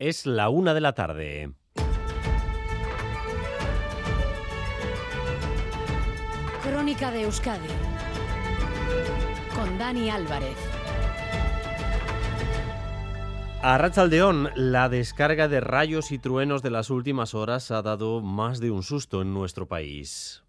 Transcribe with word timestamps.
Es 0.00 0.26
la 0.26 0.48
una 0.48 0.74
de 0.74 0.80
la 0.80 0.92
tarde. 0.92 1.50
Crónica 6.62 7.10
de 7.10 7.22
Euskadi 7.22 7.66
con 9.56 9.76
Dani 9.76 10.08
Álvarez. 10.08 10.56
A 13.60 13.76
Rachaldeón, 13.76 14.50
la 14.54 14.88
descarga 14.88 15.48
de 15.48 15.58
rayos 15.58 16.12
y 16.12 16.20
truenos 16.20 16.62
de 16.62 16.70
las 16.70 16.90
últimas 16.90 17.34
horas 17.34 17.72
ha 17.72 17.82
dado 17.82 18.20
más 18.20 18.60
de 18.60 18.70
un 18.70 18.84
susto 18.84 19.20
en 19.20 19.34
nuestro 19.34 19.66
país. 19.66 20.44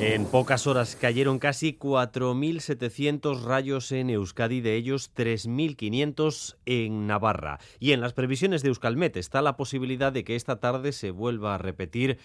En 0.00 0.26
pocas 0.26 0.68
horas 0.68 0.94
cayeron 0.94 1.40
casi 1.40 1.76
4.700 1.76 3.42
rayos 3.42 3.90
en 3.90 4.10
Euskadi, 4.10 4.60
de 4.60 4.76
ellos 4.76 5.10
3.500 5.12 6.56
en 6.66 7.08
Navarra. 7.08 7.58
Y 7.80 7.90
en 7.90 8.00
las 8.00 8.12
previsiones 8.12 8.62
de 8.62 8.68
Euskalmet 8.68 9.16
está 9.16 9.42
la 9.42 9.56
posibilidad 9.56 10.12
de 10.12 10.22
que 10.22 10.36
esta 10.36 10.60
tarde 10.60 10.92
se 10.92 11.10
vuelva 11.10 11.56
a 11.56 11.58
repetir 11.58 12.18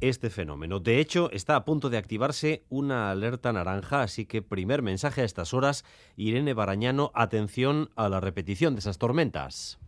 este 0.00 0.28
fenómeno. 0.28 0.80
De 0.80 0.98
hecho, 0.98 1.30
está 1.30 1.54
a 1.54 1.64
punto 1.64 1.88
de 1.88 1.98
activarse 1.98 2.64
una 2.68 3.12
alerta 3.12 3.52
naranja, 3.52 4.02
así 4.02 4.26
que 4.26 4.42
primer 4.42 4.82
mensaje 4.82 5.22
a 5.22 5.24
estas 5.24 5.54
horas, 5.54 5.84
Irene 6.16 6.52
Barañano, 6.52 7.12
atención 7.14 7.90
a 7.94 8.08
la 8.08 8.18
repetición 8.18 8.74
de 8.74 8.80
esas 8.80 8.98
tormentas. 8.98 9.78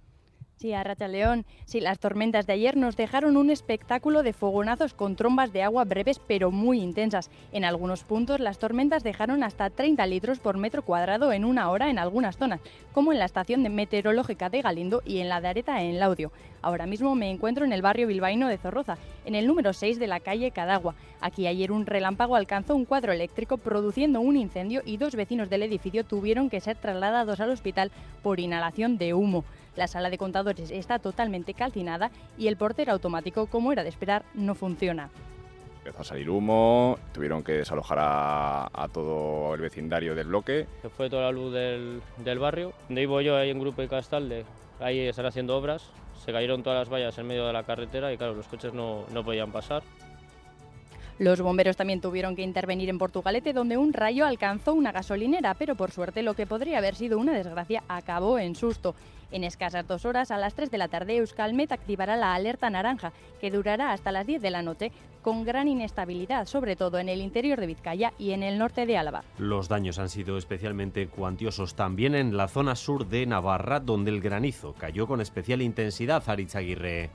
Sí, 0.63 0.73
a 0.75 0.85
Racha 0.85 1.09
León. 1.09 1.45
Sí, 1.65 1.81
las 1.81 1.99
tormentas 1.99 2.47
de 2.47 2.53
ayer 2.53 2.77
nos 2.77 2.97
dejaron 2.97 3.37
un 3.37 3.51
espectáculo 3.51 4.23
de 4.23 4.33
fogonazos 4.33 4.95
con 4.95 5.17
trombas 5.17 5.53
de 5.53 5.65
agua 5.65 5.83
breves 5.85 6.21
pero 6.21 6.53
muy 6.53 6.81
intensas. 6.81 7.33
En 7.51 7.65
algunos 7.65 8.05
puntos 8.05 8.39
las 8.39 8.61
tormentas 8.61 9.03
dejaron 9.03 9.43
hasta 9.43 9.71
30 9.71 10.07
litros 10.07 10.39
por 10.39 10.59
metro 10.59 10.83
cuadrado 10.83 11.33
en 11.33 11.45
una 11.45 11.69
hora 11.69 11.91
en 11.91 11.99
algunas 11.99 12.37
zonas, 12.37 12.61
como 12.93 13.13
en 13.13 13.19
la 13.19 13.25
estación 13.25 13.65
de 13.65 13.71
meteorológica 13.71 14.51
de 14.51 14.63
Galindo 14.63 15.03
y 15.05 15.19
en 15.19 15.29
la 15.29 15.41
de 15.41 15.49
Areta 15.49 15.83
en 15.83 15.99
Laudio. 15.99 16.31
Ahora 16.63 16.87
mismo 16.87 17.17
me 17.17 17.29
encuentro 17.29 17.65
en 17.65 17.73
el 17.73 17.83
barrio 17.83 18.07
bilbaíno 18.07 18.47
de 18.47 18.57
Zorroza, 18.57 18.99
en 19.25 19.35
el 19.35 19.47
número 19.47 19.73
6 19.73 19.99
de 19.99 20.07
la 20.07 20.21
calle 20.21 20.51
Cadagua. 20.51 20.95
Aquí 21.21 21.47
ayer 21.47 21.73
un 21.73 21.87
relámpago 21.87 22.37
alcanzó 22.37 22.75
un 22.75 22.85
cuadro 22.85 23.13
eléctrico 23.13 23.59
produciendo 23.59 24.21
un 24.21 24.37
incendio 24.37 24.83
y 24.85 24.97
dos 24.97 25.15
vecinos 25.15 25.51
del 25.51 25.63
edificio 25.63 26.05
tuvieron 26.05 26.51
que 26.51 26.61
ser 26.61 26.77
trasladados 26.77 27.41
al 27.41 27.51
hospital 27.51 27.91
por 28.23 28.41
inhalación 28.41 28.99
de 28.99 29.15
humo. 29.15 29.45
La 29.77 29.89
sala 29.89 30.11
de 30.11 30.19
contadores 30.19 30.71
está 30.71 30.99
totalmente 30.99 31.55
calcinada 31.55 32.11
y 32.37 32.49
el 32.49 32.57
portero 32.57 32.93
automático, 32.93 33.47
como 33.47 33.73
era 33.73 33.83
de 33.83 33.89
esperar, 33.89 34.25
no 34.35 34.55
funciona. 34.55 35.11
Empezó 35.85 36.03
a 36.03 36.05
salir 36.05 36.31
humo, 36.31 36.97
tuvieron 37.13 37.43
que 37.43 37.55
desalojar 37.55 37.99
a, 38.01 38.89
todo 38.93 39.53
el 39.57 39.61
vecindario 39.61 40.15
del 40.15 40.29
bloque. 40.29 40.69
Se 40.81 40.89
fue 40.89 41.11
toda 41.11 41.23
la 41.23 41.33
luz 41.33 41.53
del, 41.53 42.39
barrio. 42.39 42.73
Donde 42.87 43.01
vivo 43.01 43.21
yo, 43.21 43.37
hay 43.37 43.51
un 43.51 43.59
grupo 43.59 43.83
de 43.83 43.89
Castalde, 43.89 44.45
ahí 44.79 45.01
están 45.01 45.27
haciendo 45.27 45.57
obras. 45.57 45.91
Se 46.25 46.31
cayeron 46.31 46.63
todas 46.63 46.79
las 46.79 46.89
vallas 46.89 47.19
en 47.19 47.27
medio 47.27 47.49
de 47.49 47.53
la 47.53 47.65
carretera 47.65 48.13
y 48.13 48.17
claro, 48.17 48.35
los 48.35 48.47
coches 48.47 48.73
no, 48.73 49.07
no 49.13 49.25
podían 49.25 49.51
pasar. 49.51 49.83
Los 51.19 51.41
bomberos 51.41 51.77
también 51.77 52.01
tuvieron 52.01 52.35
que 52.35 52.43
intervenir 52.43 52.89
en 52.89 52.99
Portugalete, 52.99 53.53
donde 53.53 53.77
un 53.77 53.93
rayo 53.93 54.25
alcanzó 54.27 54.75
una 54.75 54.93
gasolinera, 54.93 55.55
pero 55.55 55.77
por 55.77 55.91
suerte 55.91 56.23
lo 56.23 56.35
que 56.35 56.47
podría 56.47 56.79
haber 56.79 56.95
sido 56.95 57.19
una 57.19 57.33
desgracia 57.33 57.85
acabó 57.89 58.39
en 58.39 58.55
susto. 58.55 58.95
En 59.31 59.45
escasas 59.45 59.87
dos 59.89 60.05
horas, 60.05 60.31
a 60.31 60.37
las 60.37 60.55
3 60.55 60.71
de 60.71 60.79
la 60.79 60.89
tarde, 60.89 61.17
Euskalmet 61.17 61.73
activará 61.73 62.17
la 62.17 62.35
alerta 62.35 62.69
naranja, 62.69 63.13
que 63.41 63.51
durará 63.51 63.93
hasta 63.93 64.13
las 64.13 64.27
10 64.27 64.43
de 64.43 64.51
la 64.51 64.63
noche, 64.63 64.93
con 65.23 65.45
gran 65.45 65.69
inestabilidad, 65.69 66.47
sobre 66.47 66.77
todo 66.77 66.99
en 66.99 67.09
el 67.09 67.23
interior 67.23 67.59
de 67.59 67.67
Vizcaya 67.67 68.13
y 68.19 68.33
en 68.33 68.43
el 68.43 68.59
norte 68.59 68.85
de 68.85 68.99
Álava. 68.99 69.23
Los 69.39 69.69
daños 69.69 69.99
han 69.99 70.11
sido 70.11 70.37
especialmente 70.37 71.09
cuantiosos 71.09 71.75
también 71.75 72.15
en 72.15 72.37
la 72.37 72.49
zona 72.49 72.75
sur 72.75 73.07
de 73.07 73.25
Navarra, 73.25 73.81
donde 73.81 74.11
el 74.11 74.21
granizo 74.21 74.75
cayó 74.75 75.07
con 75.07 75.21
especial 75.21 75.63
intensidad, 75.63 76.23
Aritz 76.27 76.57
Aguirre. 76.57 77.11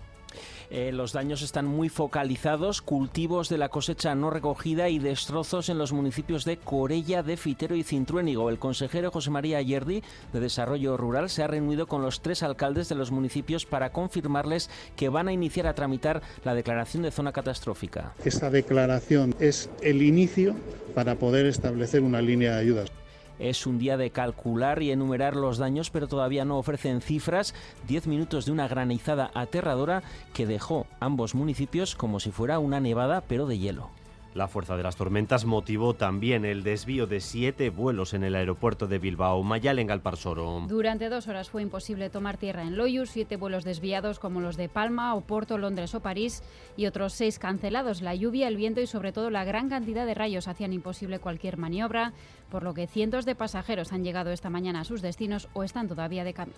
Eh, 0.70 0.92
los 0.92 1.14
daños 1.14 1.42
están 1.42 1.66
muy 1.66 1.90
focalizados, 1.90 2.82
cultivos 2.82 3.50
de 3.50 3.58
la 3.58 3.70
cosecha 3.70 4.16
no 4.16 4.30
recogida 4.30 4.90
y 4.90 5.00
destrozos 5.00 5.70
en 5.70 5.78
los 5.78 5.94
municipios 5.94 6.46
de 6.46 6.58
Corella, 6.58 7.24
de 7.24 7.38
Fitero 7.38 7.76
y 7.76 7.84
Cintruénigo. 7.84 8.50
El 8.50 8.60
consejero 8.60 9.12
José 9.12 9.30
María 9.30 9.58
Ayerdi, 9.58 10.04
de 10.34 10.40
Desarrollo 10.40 10.98
Rural, 10.98 11.30
se 11.30 11.44
ha 11.44 11.48
reunido 11.48 11.88
con 11.88 12.02
los 12.02 12.22
tres 12.22 12.44
alcaldes 12.44 12.90
de 12.90 12.96
los 12.96 13.12
municipios 13.12 13.66
para 13.66 13.92
confirmarles 13.92 14.70
que 14.96 15.10
van 15.10 15.28
a 15.28 15.34
iniciar 15.34 15.68
a 15.68 15.74
tramitar 15.74 16.22
la 16.44 16.54
declaración 16.54 17.04
de 17.04 17.12
zona 17.12 17.32
catastrófica. 17.32 18.14
Esta 18.26 18.50
declaración 18.50 19.36
es 19.40 19.70
el 19.82 20.02
inicio 20.02 20.56
para 20.94 21.16
poder 21.16 21.46
establecer 21.46 22.02
una 22.02 22.22
línea 22.22 22.56
de 22.56 22.60
ayudas. 22.60 22.92
Es 23.40 23.68
un 23.68 23.80
día 23.80 23.98
de 23.98 24.12
calcular 24.12 24.82
y 24.82 24.92
enumerar 24.92 25.36
los 25.36 25.58
daños, 25.58 25.90
pero 25.90 26.08
todavía 26.08 26.46
no 26.46 26.58
ofrecen 26.58 27.02
cifras. 27.02 27.54
Diez 27.88 28.08
minutos 28.08 28.46
de 28.46 28.52
una 28.52 28.68
granizada 28.68 29.32
aterradora 29.34 30.04
que 30.34 30.46
dejó 30.46 30.88
ambos 31.00 31.36
municipios 31.36 31.96
como 31.96 32.20
si 32.20 32.32
fuera 32.32 32.60
una 32.60 32.80
nevada, 32.80 33.22
pero 33.22 33.48
de 33.48 33.60
hielo. 33.60 33.97
La 34.38 34.48
fuerza 34.48 34.78
de 34.78 34.84
las 34.84 34.96
tormentas 34.96 35.46
motivó 35.46 35.96
también 35.96 36.46
el 36.46 36.62
desvío 36.62 37.08
de 37.08 37.22
siete 37.22 37.72
vuelos 37.72 38.14
en 38.14 38.24
el 38.24 38.36
aeropuerto 38.36 38.86
de 38.86 39.00
Bilbao, 39.00 39.42
Mayal 39.42 39.80
en 39.80 39.88
Galparsoro. 39.88 40.64
Durante 40.68 41.10
dos 41.10 41.28
horas 41.28 41.50
fue 41.50 41.64
imposible 41.64 42.12
tomar 42.12 42.38
tierra 42.38 42.62
en 42.62 42.78
Loyus, 42.78 43.10
siete 43.10 43.36
vuelos 43.36 43.64
desviados 43.64 44.20
como 44.20 44.40
los 44.40 44.56
de 44.56 44.70
Palma, 44.70 45.16
Oporto, 45.16 45.58
Londres 45.58 45.96
o 45.96 46.02
París 46.02 46.44
y 46.76 46.86
otros 46.86 47.14
seis 47.14 47.40
cancelados. 47.40 48.04
La 48.04 48.14
lluvia, 48.14 48.48
el 48.48 48.58
viento 48.58 48.80
y 48.80 48.86
sobre 48.86 49.12
todo 49.12 49.32
la 49.32 49.44
gran 49.44 49.70
cantidad 49.70 50.06
de 50.06 50.14
rayos 50.14 50.48
hacían 50.48 50.72
imposible 50.72 51.18
cualquier 51.18 51.58
maniobra, 51.58 52.14
por 52.52 52.62
lo 52.62 52.76
que 52.76 52.86
cientos 52.86 53.26
de 53.26 53.34
pasajeros 53.34 53.92
han 53.92 54.04
llegado 54.04 54.30
esta 54.30 54.52
mañana 54.52 54.82
a 54.82 54.86
sus 54.86 55.02
destinos 55.02 55.50
o 55.54 55.64
están 55.64 55.88
todavía 55.88 56.24
de 56.24 56.36
camino. 56.36 56.58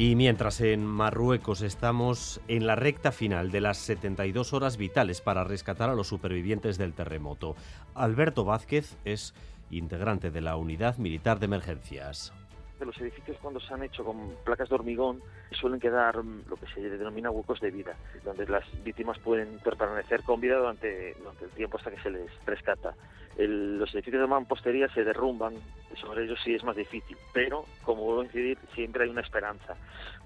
Y 0.00 0.16
mientras 0.16 0.62
en 0.62 0.86
Marruecos 0.86 1.60
estamos 1.60 2.40
en 2.48 2.66
la 2.66 2.74
recta 2.74 3.12
final 3.12 3.50
de 3.50 3.60
las 3.60 3.76
72 3.76 4.54
horas 4.54 4.78
vitales 4.78 5.20
para 5.20 5.44
rescatar 5.44 5.90
a 5.90 5.94
los 5.94 6.08
supervivientes 6.08 6.78
del 6.78 6.94
terremoto, 6.94 7.54
Alberto 7.94 8.46
Vázquez 8.46 8.96
es 9.04 9.34
integrante 9.70 10.30
de 10.30 10.40
la 10.40 10.56
Unidad 10.56 10.96
Militar 10.96 11.38
de 11.38 11.44
Emergencias 11.44 12.32
de 12.80 12.86
los 12.86 13.00
edificios 13.00 13.36
cuando 13.40 13.60
se 13.60 13.72
han 13.72 13.84
hecho 13.84 14.04
con 14.04 14.34
placas 14.44 14.68
de 14.68 14.74
hormigón 14.74 15.22
suelen 15.52 15.78
quedar 15.78 16.22
mm, 16.22 16.48
lo 16.48 16.56
que 16.56 16.66
se 16.66 16.80
denomina 16.80 17.30
huecos 17.30 17.60
de 17.60 17.70
vida, 17.70 17.94
donde 18.24 18.46
las 18.46 18.64
víctimas 18.82 19.18
pueden 19.18 19.60
permanecer 19.60 20.22
con 20.24 20.40
vida 20.40 20.56
durante, 20.56 21.10
el 21.10 21.50
tiempo 21.54 21.76
hasta 21.76 21.90
que 21.90 22.00
se 22.00 22.10
les 22.10 22.30
rescata. 22.46 22.94
los 23.36 23.94
edificios 23.94 24.22
de 24.22 24.26
mampostería 24.26 24.88
se 24.88 25.04
derrumban, 25.04 25.54
sobre 26.00 26.24
ellos 26.24 26.40
sí 26.42 26.54
es 26.54 26.64
más 26.64 26.74
difícil, 26.74 27.16
pero 27.32 27.64
como 27.84 28.02
vuelvo 28.02 28.22
a 28.22 28.24
incidir, 28.24 28.58
siempre 28.74 29.04
hay 29.04 29.10
una 29.10 29.20
esperanza. 29.20 29.76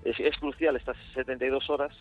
Es, 0.04 0.18
es 0.20 0.36
crucial 0.38 0.76
estas 0.76 0.96
72 1.14 1.68
horas 1.68 1.92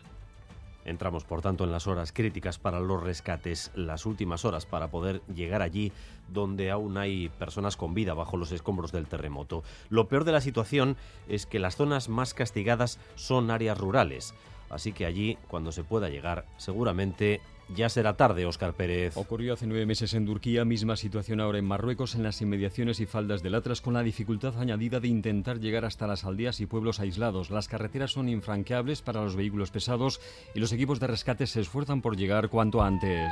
Entramos, 0.84 1.24
por 1.24 1.40
tanto, 1.40 1.64
en 1.64 1.72
las 1.72 1.86
horas 1.86 2.12
críticas 2.12 2.58
para 2.58 2.80
los 2.80 3.02
rescates, 3.02 3.70
las 3.74 4.06
últimas 4.06 4.44
horas 4.44 4.66
para 4.66 4.88
poder 4.88 5.22
llegar 5.34 5.62
allí 5.62 5.92
donde 6.28 6.70
aún 6.70 6.96
hay 6.98 7.28
personas 7.28 7.76
con 7.76 7.94
vida 7.94 8.14
bajo 8.14 8.36
los 8.36 8.52
escombros 8.52 8.92
del 8.92 9.06
terremoto. 9.06 9.62
Lo 9.88 10.08
peor 10.08 10.24
de 10.24 10.32
la 10.32 10.40
situación 10.40 10.96
es 11.28 11.46
que 11.46 11.58
las 11.58 11.76
zonas 11.76 12.08
más 12.08 12.34
castigadas 12.34 12.98
son 13.14 13.50
áreas 13.50 13.78
rurales, 13.78 14.34
así 14.70 14.92
que 14.92 15.06
allí, 15.06 15.38
cuando 15.48 15.72
se 15.72 15.84
pueda 15.84 16.08
llegar, 16.08 16.44
seguramente 16.56 17.40
ya 17.74 17.88
será 17.88 18.16
tarde, 18.16 18.46
Óscar 18.46 18.74
Pérez. 18.74 19.16
Ocurrió 19.16 19.54
hace 19.54 19.66
nueve 19.66 19.86
meses 19.86 20.14
en 20.14 20.26
Turquía, 20.26 20.64
misma 20.64 20.96
situación 20.96 21.40
ahora 21.40 21.58
en 21.58 21.64
Marruecos, 21.64 22.14
en 22.14 22.22
las 22.22 22.40
inmediaciones 22.42 23.00
y 23.00 23.06
faldas 23.06 23.42
del 23.42 23.54
Atlas, 23.54 23.80
con 23.80 23.94
la 23.94 24.02
dificultad 24.02 24.58
añadida 24.58 25.00
de 25.00 25.08
intentar 25.08 25.60
llegar 25.60 25.84
hasta 25.84 26.06
las 26.06 26.24
aldeas 26.24 26.60
y 26.60 26.66
pueblos 26.66 27.00
aislados. 27.00 27.50
Las 27.50 27.68
carreteras 27.68 28.12
son 28.12 28.28
infranqueables 28.28 29.02
para 29.02 29.22
los 29.22 29.36
vehículos 29.36 29.70
pesados 29.70 30.20
y 30.54 30.60
los 30.60 30.72
equipos 30.72 31.00
de 31.00 31.06
rescate 31.06 31.46
se 31.46 31.60
esfuerzan 31.60 32.02
por 32.02 32.16
llegar 32.16 32.48
cuanto 32.48 32.82
antes. 32.82 33.30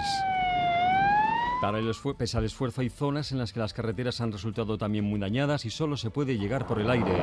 Para 1.62 1.78
el 1.78 1.92
pese 2.18 2.38
al 2.38 2.44
esfuerzo 2.44 2.80
hay 2.80 2.88
zonas 2.88 3.30
en 3.30 3.38
las 3.38 3.52
que 3.52 3.60
las 3.60 3.72
carreteras 3.72 4.20
han 4.20 4.32
resultado 4.32 4.78
también 4.78 5.04
muy 5.04 5.20
dañadas 5.20 5.64
y 5.64 5.70
solo 5.70 5.96
se 5.96 6.10
puede 6.10 6.36
llegar 6.36 6.66
por 6.66 6.80
el 6.80 6.90
aire. 6.90 7.22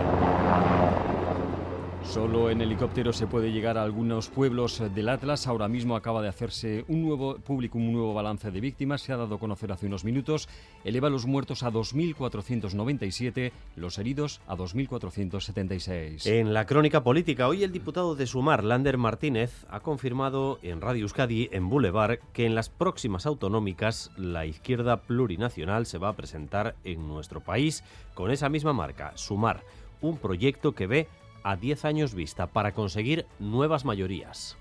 Solo 2.04 2.50
en 2.50 2.62
helicóptero 2.62 3.14
se 3.14 3.28
puede 3.28 3.52
llegar 3.52 3.78
a 3.78 3.84
algunos 3.84 4.30
pueblos 4.30 4.82
del 4.96 5.10
Atlas. 5.10 5.46
Ahora 5.46 5.68
mismo 5.68 5.96
acaba 5.96 6.24
de 6.24 6.28
hacerse 6.28 6.84
un 6.88 7.04
nuevo 7.04 7.36
público, 7.36 7.78
un 7.78 7.92
nuevo 7.94 8.16
balance 8.16 8.50
de 8.50 8.60
víctimas. 8.60 9.02
Se 9.02 9.14
ha 9.14 9.18
dado 9.18 9.36
a 9.36 9.40
conocer 9.40 9.72
hace 9.72 9.86
unos 9.86 10.04
minutos. 10.04 10.50
Eleva 10.84 11.12
los 11.12 11.28
muertos 11.28 11.62
a 11.62 11.72
2.497, 11.72 13.52
los 13.76 14.00
heridos 14.00 14.42
a 14.48 14.56
2.476. 14.56 16.26
En 16.26 16.54
la 16.54 16.66
crónica 16.66 17.04
política, 17.04 17.48
hoy 17.48 17.64
el 17.64 17.72
diputado 17.72 18.16
de 18.16 18.26
Sumar, 18.26 18.64
Lander 18.64 18.98
Martínez, 18.98 19.66
ha 19.70 19.82
confirmado 19.82 20.58
en 20.64 20.82
Radio 20.82 21.04
Euskadi, 21.04 21.50
en 21.52 21.70
Boulevard, 21.70 22.20
que 22.34 22.48
en 22.48 22.56
las 22.56 22.70
próximas 22.70 23.28
autonómicas 23.28 24.12
la 24.18 24.48
izquierda 24.48 25.02
plurinacional 25.02 25.86
se 25.86 26.00
va 26.00 26.10
a 26.10 26.16
presentar 26.16 26.76
en 26.84 27.08
nuestro 27.08 27.42
país 27.42 27.84
con 28.16 28.32
esa 28.32 28.50
misma 28.50 28.74
marca, 28.74 29.12
Sumar, 29.16 29.64
un 30.02 30.18
proyecto 30.18 30.74
que 30.74 30.88
ve 30.88 31.08
a 31.44 31.56
10 31.56 31.86
años 31.86 32.14
vista 32.14 32.48
para 32.48 32.74
conseguir 32.74 33.26
nuevas 33.40 33.86
mayorías. 33.86 34.58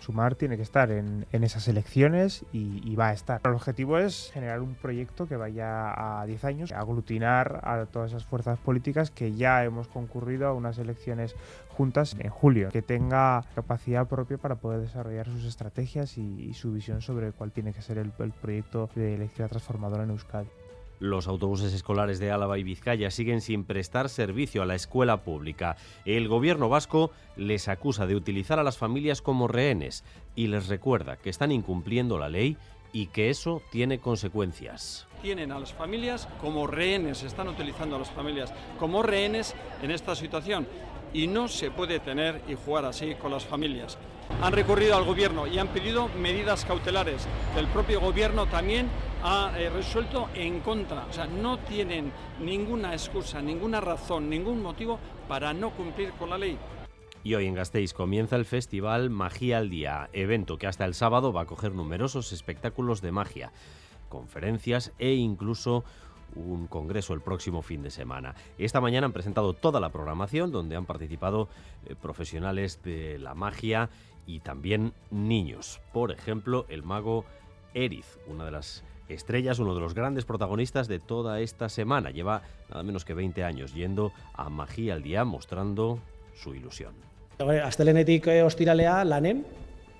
Sumar 0.00 0.36
tiene 0.36 0.56
que 0.56 0.62
estar 0.62 0.90
en, 0.90 1.26
esas 1.32 1.66
elecciones 1.68 2.44
y, 2.52 2.94
va 2.94 3.08
a 3.08 3.12
estar. 3.12 3.40
El 3.44 3.52
objetivo 3.52 3.98
es 3.98 4.30
generar 4.32 4.60
un 4.60 4.74
proyecto 4.74 5.26
que 5.26 5.36
vaya 5.36 6.20
a 6.20 6.24
10 6.24 6.44
años, 6.44 6.72
aglutinar 6.72 7.60
a 7.64 7.84
todas 7.86 8.12
esas 8.12 8.24
fuerzas 8.24 8.58
políticas 8.58 9.10
que 9.10 9.34
ya 9.34 9.64
hemos 9.64 9.88
concurrido 9.88 10.46
a 10.46 10.54
unas 10.54 10.78
elecciones 10.78 11.34
juntas 11.68 12.16
en 12.18 12.30
julio, 12.30 12.68
que 12.70 12.82
tenga 12.82 13.44
capacidad 13.54 14.06
propia 14.06 14.38
para 14.38 14.56
poder 14.56 14.80
desarrollar 14.80 15.26
sus 15.26 15.44
estrategias 15.44 16.16
y, 16.16 16.54
su 16.54 16.72
visión 16.72 17.02
sobre 17.02 17.32
cuál 17.32 17.52
tiene 17.52 17.72
que 17.72 17.82
ser 17.82 17.98
el, 17.98 18.10
proyecto 18.10 18.88
de 18.94 19.14
electricidad 19.14 19.48
transformadora 19.48 20.04
en 20.04 20.10
Euskadi. 20.10 20.48
Los 21.00 21.28
autobuses 21.28 21.72
escolares 21.72 22.18
de 22.18 22.32
Álava 22.32 22.58
y 22.58 22.64
Vizcaya 22.64 23.10
siguen 23.10 23.40
sin 23.40 23.64
prestar 23.64 24.08
servicio 24.08 24.62
a 24.62 24.66
la 24.66 24.74
escuela 24.74 25.22
pública. 25.22 25.76
El 26.04 26.26
gobierno 26.26 26.68
vasco 26.68 27.12
les 27.36 27.68
acusa 27.68 28.06
de 28.06 28.16
utilizar 28.16 28.58
a 28.58 28.64
las 28.64 28.78
familias 28.78 29.22
como 29.22 29.46
rehenes 29.46 30.04
y 30.34 30.48
les 30.48 30.68
recuerda 30.68 31.16
que 31.16 31.30
están 31.30 31.52
incumpliendo 31.52 32.18
la 32.18 32.28
ley 32.28 32.56
y 32.92 33.06
que 33.06 33.30
eso 33.30 33.62
tiene 33.70 33.98
consecuencias. 33.98 35.06
Tienen 35.22 35.52
a 35.52 35.60
las 35.60 35.72
familias 35.72 36.28
como 36.40 36.66
rehenes, 36.66 37.22
están 37.22 37.48
utilizando 37.48 37.96
a 37.96 38.00
las 38.00 38.10
familias 38.10 38.52
como 38.78 39.02
rehenes 39.02 39.54
en 39.82 39.90
esta 39.90 40.16
situación 40.16 40.66
y 41.12 41.26
no 41.26 41.48
se 41.48 41.70
puede 41.70 42.00
tener 42.00 42.42
y 42.48 42.54
jugar 42.54 42.84
así 42.84 43.14
con 43.14 43.30
las 43.30 43.44
familias. 43.44 43.98
Han 44.42 44.52
recurrido 44.52 44.96
al 44.96 45.04
gobierno 45.04 45.46
y 45.46 45.58
han 45.58 45.68
pedido 45.68 46.08
medidas 46.20 46.64
cautelares. 46.64 47.26
El 47.56 47.66
propio 47.66 48.00
gobierno 48.00 48.46
también 48.46 48.88
ha 49.22 49.52
eh, 49.58 49.70
resuelto 49.70 50.28
en 50.34 50.60
contra. 50.60 51.06
O 51.06 51.12
sea, 51.12 51.26
no 51.26 51.58
tienen 51.58 52.12
ninguna 52.40 52.92
excusa, 52.92 53.40
ninguna 53.40 53.80
razón, 53.80 54.28
ningún 54.28 54.62
motivo 54.62 54.98
para 55.26 55.52
no 55.52 55.70
cumplir 55.70 56.12
con 56.12 56.30
la 56.30 56.38
ley. 56.38 56.58
Y 57.24 57.34
hoy 57.34 57.46
en 57.46 57.54
Gasteiz 57.54 57.92
comienza 57.92 58.36
el 58.36 58.44
festival 58.44 59.10
Magia 59.10 59.58
al 59.58 59.70
Día, 59.70 60.08
evento 60.12 60.56
que 60.56 60.66
hasta 60.66 60.84
el 60.84 60.94
sábado 60.94 61.32
va 61.32 61.42
a 61.42 61.46
coger 61.46 61.72
numerosos 61.74 62.32
espectáculos 62.32 63.00
de 63.02 63.12
magia, 63.12 63.52
conferencias 64.08 64.92
e 64.98 65.14
incluso 65.14 65.84
un 66.36 66.66
congreso 66.66 67.14
el 67.14 67.20
próximo 67.20 67.62
fin 67.62 67.82
de 67.82 67.90
semana. 67.90 68.34
Esta 68.56 68.80
mañana 68.80 69.06
han 69.06 69.12
presentado 69.12 69.54
toda 69.54 69.80
la 69.80 69.90
programación 69.90 70.52
donde 70.52 70.76
han 70.76 70.86
participado 70.86 71.48
eh, 71.86 71.94
profesionales 71.94 72.82
de 72.82 73.18
la 73.18 73.34
magia 73.34 73.90
y 74.26 74.40
también 74.40 74.92
niños. 75.10 75.80
Por 75.92 76.12
ejemplo, 76.12 76.66
el 76.68 76.82
mago 76.82 77.24
Eriz, 77.74 78.18
una 78.26 78.44
de 78.44 78.52
las 78.52 78.84
estrellas, 79.08 79.58
uno 79.58 79.74
de 79.74 79.80
los 79.80 79.94
grandes 79.94 80.24
protagonistas 80.24 80.88
de 80.88 80.98
toda 80.98 81.40
esta 81.40 81.68
semana. 81.68 82.10
Lleva 82.10 82.42
nada 82.68 82.82
menos 82.82 83.04
que 83.04 83.14
20 83.14 83.44
años 83.44 83.74
yendo 83.74 84.12
a 84.34 84.48
Magia 84.48 84.94
al 84.94 85.02
Día 85.02 85.24
mostrando 85.24 85.98
su 86.34 86.54
ilusión. 86.54 86.94
Astelenetik 87.38 88.26
eh, 88.26 88.42
ostiralea 88.42 89.04
lanen, 89.04 89.46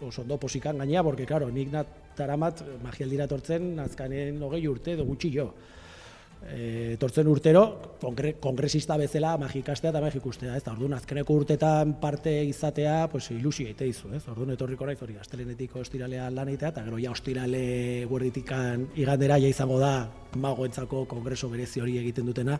oso 0.00 0.22
ondo 0.22 0.38
posikan 0.38 0.78
gainea, 0.78 1.02
porque, 1.02 1.24
claro, 1.24 1.50
nik 1.50 1.70
taramat 2.18 2.62
magia 2.82 3.06
aldira 3.06 3.28
tortzen 3.30 3.78
azkanen 3.78 4.40
logei 4.42 4.64
urte 4.66 4.96
edo 4.96 5.06
gutxi 5.06 5.30
jo 5.36 5.52
e, 6.46 6.96
tortzen 7.00 7.28
urtero, 7.28 7.62
kongre, 8.00 8.34
kongresista 8.40 8.96
bezala 9.00 9.36
magikastea 9.40 9.90
eta 9.90 10.02
magikustea, 10.02 10.56
ez 10.56 10.64
orduan, 10.70 10.94
azkeneko 10.98 11.36
urtetan 11.42 11.94
parte 12.00 12.32
izatea, 12.46 13.08
pues, 13.12 13.30
ilusio 13.34 13.68
eite 13.68 13.86
izu, 13.88 14.12
ez, 14.16 14.22
orduan, 14.30 14.54
etorriko 14.54 14.86
naiz 14.86 15.00
hori, 15.02 15.18
astelenetiko 15.20 15.82
ostiralea 15.84 16.28
lan 16.30 16.52
eta 16.54 16.72
gero 16.78 16.98
ja 16.98 17.12
ostirale 17.12 18.04
guerditikan 18.08 18.88
igandera 18.96 19.38
ja 19.38 19.48
izango 19.48 19.78
da 19.78 20.08
magoentzako 20.36 21.04
kongreso 21.10 21.48
berezi 21.48 21.80
hori 21.80 21.98
egiten 21.98 22.26
dutena, 22.26 22.58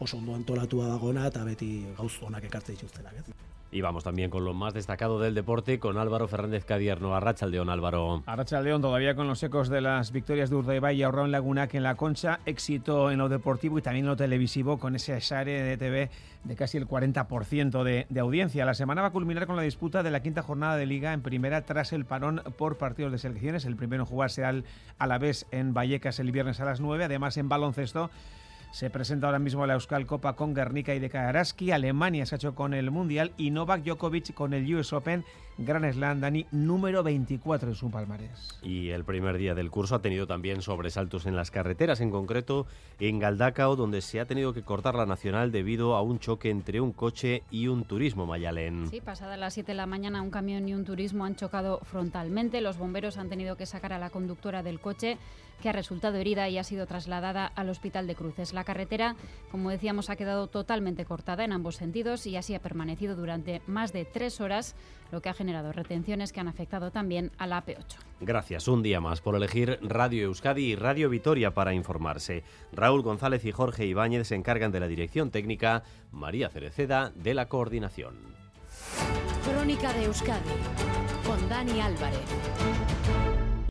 oso 0.00 0.16
ondo 0.16 0.34
antolatua 0.34 0.88
dagona 0.88 1.28
eta 1.28 1.44
beti 1.44 1.86
gauz 1.96 2.16
onak 2.24 2.48
ekartzen 2.48 2.74
dituztenak, 2.74 3.20
ez. 3.20 3.50
Y 3.72 3.82
vamos 3.82 4.02
también 4.02 4.30
con 4.30 4.44
lo 4.44 4.52
más 4.52 4.74
destacado 4.74 5.20
del 5.20 5.32
deporte 5.32 5.78
con 5.78 5.96
Álvaro 5.96 6.26
Fernández 6.26 6.64
Cadierno. 6.64 7.14
Arrachaldeón, 7.14 7.70
Álvaro. 7.70 8.24
Arrachaldeón, 8.26 8.82
todavía 8.82 9.14
con 9.14 9.28
los 9.28 9.40
ecos 9.44 9.68
de 9.68 9.80
las 9.80 10.10
victorias 10.10 10.50
de 10.50 10.56
Urdaibai 10.56 10.96
y 10.96 11.02
Laguna 11.02 11.28
Lagunac 11.28 11.74
en 11.74 11.84
la 11.84 11.94
Concha. 11.94 12.40
Éxito 12.46 13.12
en 13.12 13.18
lo 13.18 13.28
deportivo 13.28 13.78
y 13.78 13.82
también 13.82 14.06
en 14.06 14.10
lo 14.10 14.16
televisivo 14.16 14.78
con 14.78 14.96
ese 14.96 15.20
share 15.20 15.62
de 15.62 15.76
TV 15.76 16.10
de 16.42 16.56
casi 16.56 16.78
el 16.78 16.88
40% 16.88 17.84
de, 17.84 18.06
de, 18.08 18.20
audiencia. 18.20 18.64
La 18.64 18.74
semana 18.74 19.02
va 19.02 19.08
a 19.08 19.12
culminar 19.12 19.46
con 19.46 19.54
la 19.54 19.62
disputa 19.62 20.02
de 20.02 20.10
la 20.10 20.20
quinta 20.20 20.42
jornada 20.42 20.76
de 20.76 20.86
Liga 20.86 21.12
en 21.12 21.22
primera 21.22 21.62
tras 21.62 21.92
el 21.92 22.04
parón 22.04 22.42
por 22.58 22.76
partidos 22.76 23.12
de 23.12 23.18
selecciones. 23.18 23.66
El 23.66 23.76
primero 23.76 24.02
en 24.02 24.08
jugarse 24.08 24.44
al 24.44 24.64
vez 25.20 25.46
en 25.52 25.74
Vallecas 25.74 26.18
el 26.18 26.32
viernes 26.32 26.58
a 26.58 26.64
las 26.64 26.80
9. 26.80 27.04
Además, 27.04 27.36
en 27.36 27.48
baloncesto 27.48 28.10
se 28.72 28.90
presenta 28.90 29.26
ahora 29.26 29.38
mismo 29.38 29.66
la 29.66 29.74
Euskal 29.74 30.06
Copa 30.06 30.34
con 30.34 30.54
Guernica 30.54 30.94
y 30.94 31.00
de 31.00 31.10
Karaski. 31.10 31.72
Alemania 31.72 32.26
se 32.26 32.34
ha 32.34 32.36
hecho 32.36 32.54
con 32.54 32.72
el 32.74 32.90
Mundial 32.90 33.32
y 33.36 33.50
Novak 33.50 33.82
Djokovic 33.82 34.32
con 34.32 34.54
el 34.54 34.74
US 34.74 34.92
Open 34.92 35.24
Gran 35.62 35.92
Slam, 35.92 36.20
Dani, 36.20 36.46
número 36.52 37.02
24 37.02 37.68
en 37.68 37.74
su 37.74 37.90
palmarés. 37.90 38.58
Y 38.62 38.88
el 38.90 39.04
primer 39.04 39.36
día 39.36 39.54
del 39.54 39.70
curso 39.70 39.94
ha 39.94 40.00
tenido 40.00 40.26
también 40.26 40.62
sobresaltos 40.62 41.26
en 41.26 41.36
las 41.36 41.50
carreteras, 41.50 42.00
en 42.00 42.10
concreto 42.10 42.66
en 42.98 43.18
Galdacao, 43.18 43.76
donde 43.76 44.00
se 44.00 44.20
ha 44.20 44.24
tenido 44.24 44.54
que 44.54 44.62
cortar 44.62 44.94
la 44.94 45.04
nacional 45.04 45.52
debido 45.52 45.96
a 45.96 46.02
un 46.02 46.18
choque 46.18 46.48
entre 46.48 46.80
un 46.80 46.92
coche 46.92 47.42
y 47.50 47.68
un 47.68 47.84
turismo, 47.84 48.24
Mayalen. 48.24 48.88
Sí, 48.88 49.02
pasada 49.02 49.36
las 49.36 49.52
7 49.52 49.72
de 49.72 49.76
la 49.76 49.84
mañana 49.84 50.22
un 50.22 50.30
camión 50.30 50.66
y 50.66 50.72
un 50.72 50.86
turismo 50.86 51.26
han 51.26 51.36
chocado 51.36 51.80
frontalmente. 51.82 52.62
Los 52.62 52.78
bomberos 52.78 53.18
han 53.18 53.28
tenido 53.28 53.56
que 53.56 53.66
sacar 53.66 53.92
a 53.92 53.98
la 53.98 54.08
conductora 54.08 54.62
del 54.62 54.80
coche 54.80 55.18
que 55.60 55.68
ha 55.68 55.72
resultado 55.72 56.16
herida 56.16 56.48
y 56.48 56.56
ha 56.56 56.64
sido 56.64 56.86
trasladada 56.86 57.46
al 57.46 57.68
hospital 57.68 58.06
de 58.06 58.14
Cruces. 58.14 58.54
La 58.60 58.64
carretera, 58.64 59.16
como 59.50 59.70
decíamos, 59.70 60.10
ha 60.10 60.16
quedado 60.16 60.46
totalmente 60.46 61.06
cortada 61.06 61.44
en 61.44 61.52
ambos 61.52 61.76
sentidos 61.76 62.26
y 62.26 62.36
así 62.36 62.54
ha 62.54 62.60
permanecido 62.60 63.16
durante 63.16 63.62
más 63.66 63.94
de 63.94 64.04
tres 64.04 64.38
horas 64.42 64.76
lo 65.10 65.22
que 65.22 65.30
ha 65.30 65.32
generado 65.32 65.72
retenciones 65.72 66.30
que 66.30 66.40
han 66.40 66.48
afectado 66.48 66.90
también 66.90 67.32
a 67.38 67.46
la 67.46 67.64
AP8. 67.64 67.96
Gracias 68.20 68.68
un 68.68 68.82
día 68.82 69.00
más 69.00 69.22
por 69.22 69.34
elegir 69.34 69.78
Radio 69.80 70.24
Euskadi 70.24 70.72
y 70.72 70.74
Radio 70.74 71.08
Vitoria 71.08 71.54
para 71.54 71.72
informarse. 71.72 72.44
Raúl 72.70 73.00
González 73.00 73.46
y 73.46 73.52
Jorge 73.52 73.86
Ibáñez 73.86 74.28
se 74.28 74.34
encargan 74.34 74.72
de 74.72 74.80
la 74.80 74.88
dirección 74.88 75.30
técnica, 75.30 75.82
María 76.12 76.50
Cereceda 76.50 77.12
de 77.14 77.32
la 77.32 77.48
coordinación. 77.48 78.14
Crónica 79.42 79.90
de 79.94 80.04
Euskadi 80.04 80.50
con 81.24 81.48
Dani 81.48 81.80
Álvarez. 81.80 82.99